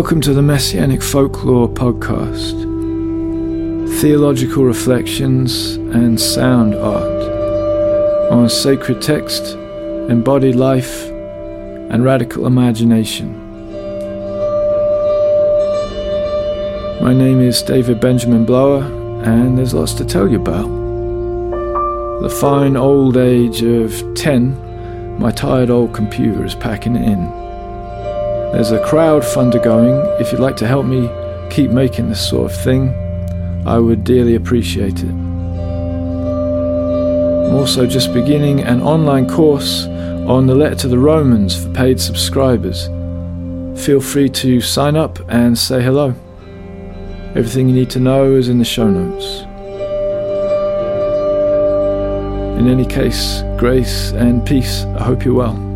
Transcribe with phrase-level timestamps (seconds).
[0.00, 2.58] Welcome to the Messianic Folklore Podcast.
[4.00, 9.56] Theological reflections and sound art on sacred text,
[10.08, 11.04] embodied life,
[11.90, 13.36] and radical imagination.
[17.02, 18.82] My name is David Benjamin Blower,
[19.22, 20.66] and there's lots to tell you about.
[22.22, 27.49] The fine old age of 10, my tired old computer is packing it in.
[28.52, 29.94] There's a crowdfunder going.
[30.20, 31.08] If you'd like to help me
[31.50, 32.92] keep making this sort of thing,
[33.64, 35.10] I would dearly appreciate it.
[37.48, 42.00] I'm also just beginning an online course on the letter to the Romans for paid
[42.00, 42.88] subscribers.
[43.84, 46.14] Feel free to sign up and say hello.
[47.36, 49.42] Everything you need to know is in the show notes.
[52.58, 54.84] In any case, grace and peace.
[54.96, 55.69] I hope you're well.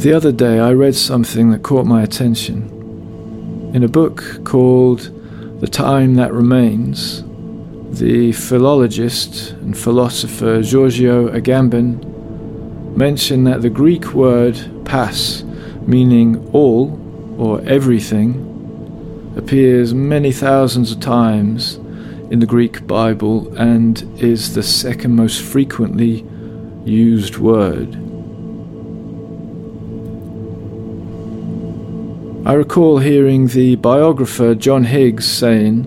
[0.00, 3.70] The other day I read something that caught my attention.
[3.74, 5.10] In a book called
[5.60, 7.22] The Time That Remains,
[8.00, 12.02] the philologist and philosopher Giorgio Agamben
[12.96, 15.44] mentioned that the Greek word pas,
[15.86, 16.98] meaning all
[17.36, 21.74] or everything, appears many thousands of times
[22.30, 26.24] in the Greek Bible and is the second most frequently
[26.86, 28.09] used word.
[32.50, 35.84] I recall hearing the biographer John Higgs saying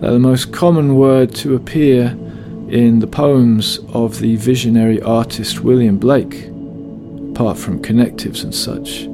[0.00, 2.16] that the most common word to appear
[2.70, 6.46] in the poems of the visionary artist William Blake,
[7.32, 9.06] apart from connectives and such,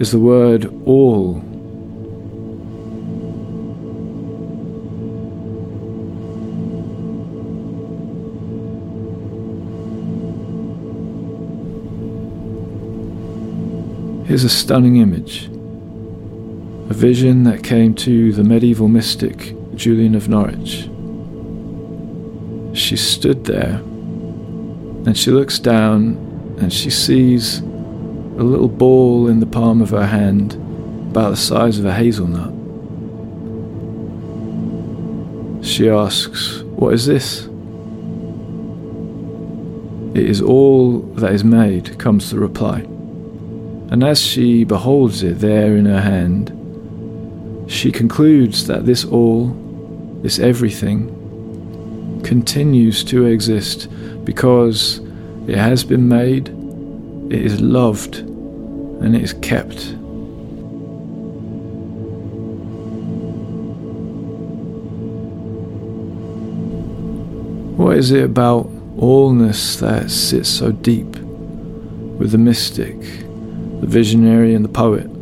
[0.00, 1.34] is the word all.
[14.26, 15.48] Here's a stunning image
[17.00, 20.82] vision that came to the medieval mystic Julian of Norwich.
[22.78, 23.76] She stood there
[25.06, 26.18] and she looks down
[26.60, 30.52] and she sees a little ball in the palm of her hand
[31.10, 32.52] about the size of a hazelnut.
[35.64, 37.46] She asks, What is this?
[40.14, 42.80] It is all that is made, comes the reply.
[43.90, 46.59] And as she beholds it there in her hand,
[47.70, 49.46] she concludes that this all,
[50.22, 53.88] this everything, continues to exist
[54.24, 54.98] because
[55.46, 56.48] it has been made,
[57.32, 59.94] it is loved, and it is kept.
[67.78, 71.16] What is it about allness that sits so deep
[72.18, 75.19] with the mystic, the visionary, and the poet?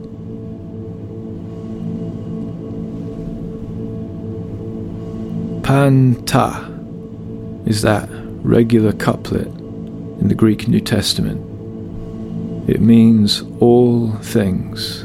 [5.68, 6.64] Panta
[7.66, 11.42] is that regular couplet in the Greek New Testament.
[12.70, 15.02] It means all things.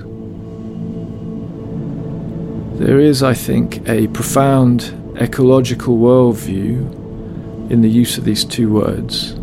[2.79, 9.33] There is, I think, a profound ecological worldview in the use of these two words.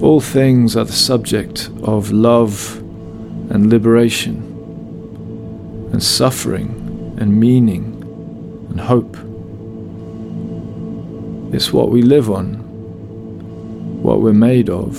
[0.00, 2.76] All things are the subject of love
[3.50, 4.44] and liberation,
[5.92, 7.97] and suffering and meaning
[8.70, 9.16] and hope.
[11.54, 12.54] It's what we live on,
[14.02, 14.96] what we're made of,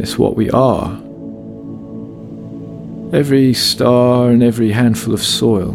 [0.00, 1.00] it's what we are.
[3.12, 5.74] Every star and every handful of soil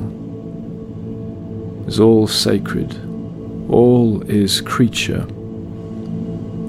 [1.88, 2.95] is all sacred,
[3.69, 5.25] all is creature.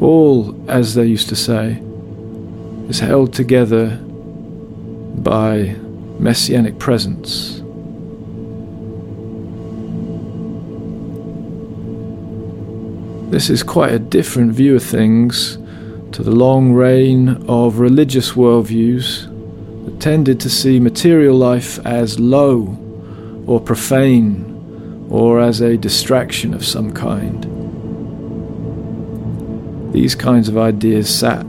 [0.00, 1.80] All, as they used to say,
[2.88, 3.96] is held together
[5.16, 5.76] by
[6.18, 7.62] messianic presence.
[13.28, 15.58] This is quite a different view of things
[16.12, 19.26] to the long reign of religious worldviews
[19.84, 22.78] that tended to see material life as low
[23.48, 27.42] or profane or as a distraction of some kind.
[29.92, 31.44] These kinds of ideas sat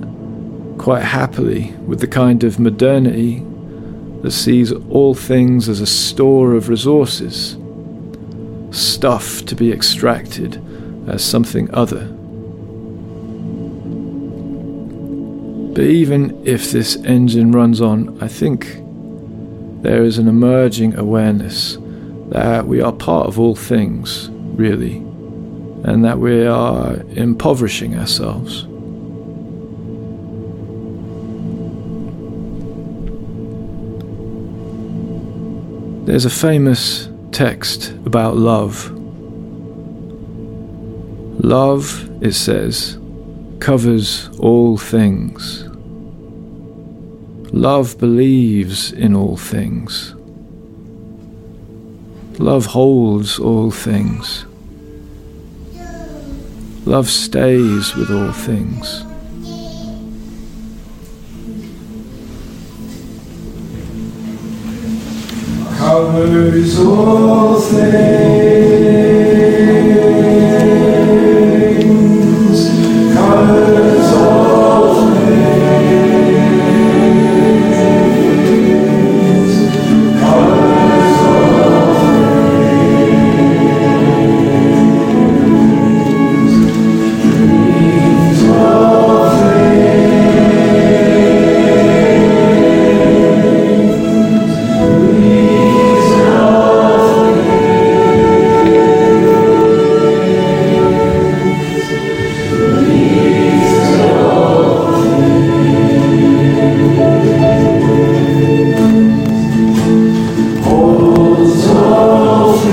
[0.80, 3.45] quite happily with the kind of modernity
[4.23, 7.56] that sees all things as a store of resources,
[8.71, 10.59] stuff to be extracted
[11.07, 12.06] as something other.
[15.74, 18.81] But even if this engine runs on, I think
[19.83, 21.77] there is an emerging awareness
[22.30, 24.98] that we are part of all things, really,
[25.83, 28.65] and that we are impoverishing ourselves.
[36.07, 38.96] There's a famous text about love.
[41.47, 42.97] Love, it says,
[43.59, 45.63] covers all things.
[47.53, 50.13] Love believes in all things.
[52.38, 54.45] Love holds all things.
[56.85, 59.05] Love stays with all things.
[65.77, 68.56] Covers all things.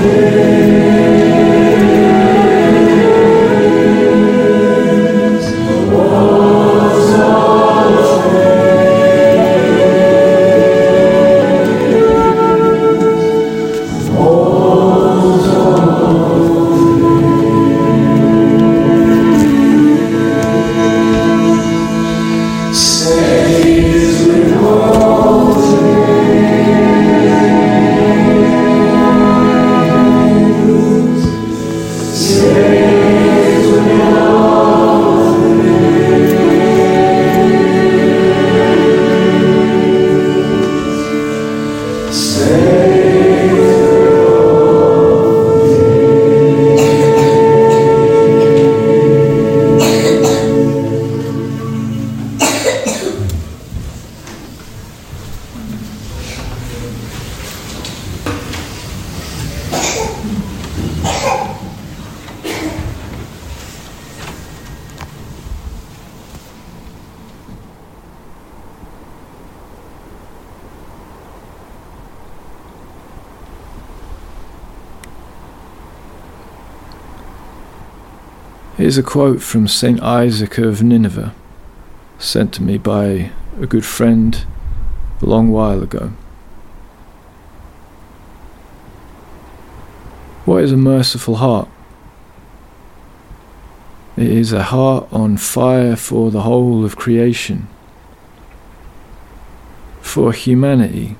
[0.05, 0.64] Spirit.
[78.85, 79.99] Here's a quote from St.
[80.03, 81.33] Isaac of Nineveh,
[82.19, 84.45] sent to me by a good friend
[85.23, 86.09] a long while ago.
[90.45, 91.67] What is a merciful heart?
[94.17, 97.67] It is a heart on fire for the whole of creation,
[99.99, 101.15] for humanity,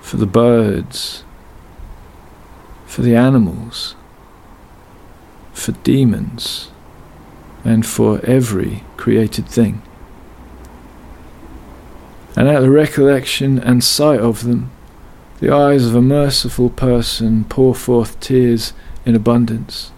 [0.00, 1.22] for the birds,
[2.84, 3.94] for the animals
[5.64, 6.70] for demons,
[7.64, 9.80] and for every created thing.
[12.36, 14.70] And at the recollection and sight of them,
[15.40, 18.74] the eyes of a merciful person pour forth tears
[19.06, 19.90] in abundance.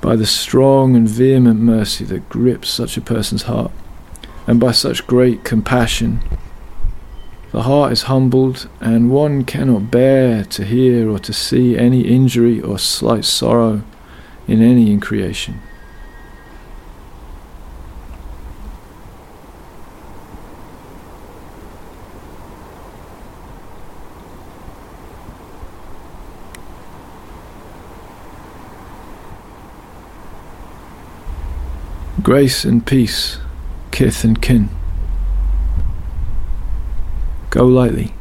[0.00, 3.72] By the strong and vehement mercy that grips such a person's heart,
[4.46, 6.20] and by such great compassion,
[7.50, 12.60] the heart is humbled, and one cannot bear to hear or to see any injury
[12.60, 13.82] or slight sorrow
[14.48, 15.60] in any in creation.
[32.22, 33.38] Grace and peace,
[33.92, 34.68] kith and kin.
[37.50, 38.14] Go lightly.